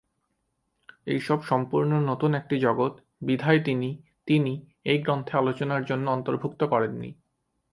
[1.07, 2.93] এইসব সম্পূর্ণ নতুন একটি জগৎ
[3.21, 3.89] বিধায় তিনি
[4.27, 4.53] তিনি
[4.85, 7.09] এই গ্রন্থে আলোচনার জন্য অন্তর্ভুক্ত করেন নি।